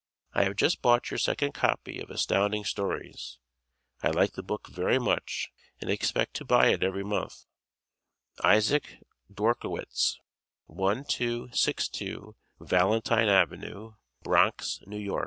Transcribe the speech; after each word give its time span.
I 0.33 0.45
have 0.45 0.55
just 0.55 0.81
bought 0.81 1.11
your 1.11 1.19
second 1.19 1.51
copy 1.51 1.99
of 1.99 2.09
Astounding 2.09 2.63
Stories. 2.65 3.37
I 4.01 4.09
like 4.09 4.31
the 4.33 4.41
book 4.41 4.67
very 4.67 4.97
much, 4.97 5.51
and 5.79 5.91
expect 5.91 6.33
to 6.37 6.43
buy 6.43 6.69
it 6.69 6.81
every 6.81 7.03
month 7.03 7.45
Issac 8.43 9.03
Dworkowits, 9.31 10.17
1262 10.65 12.35
Valentine 12.59 13.27
Avenue, 13.29 13.93
Bronx, 14.23 14.79
N. 14.91 15.07
Y. 15.07 15.19